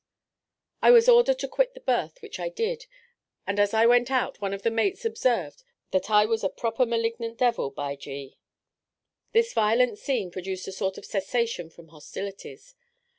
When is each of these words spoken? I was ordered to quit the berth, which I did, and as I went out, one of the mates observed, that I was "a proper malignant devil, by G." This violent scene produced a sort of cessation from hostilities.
I 0.81 0.89
was 0.89 1.07
ordered 1.07 1.37
to 1.37 1.47
quit 1.47 1.75
the 1.75 1.79
berth, 1.79 2.23
which 2.23 2.39
I 2.39 2.49
did, 2.49 2.87
and 3.45 3.59
as 3.59 3.71
I 3.71 3.85
went 3.85 4.09
out, 4.09 4.41
one 4.41 4.51
of 4.51 4.63
the 4.63 4.71
mates 4.71 5.05
observed, 5.05 5.61
that 5.91 6.09
I 6.09 6.25
was 6.25 6.43
"a 6.43 6.49
proper 6.49 6.87
malignant 6.87 7.37
devil, 7.37 7.69
by 7.69 7.95
G." 7.95 8.39
This 9.33 9.53
violent 9.53 9.99
scene 9.99 10.31
produced 10.31 10.67
a 10.67 10.71
sort 10.71 10.97
of 10.97 11.05
cessation 11.05 11.69
from 11.69 11.89
hostilities. 11.89 12.73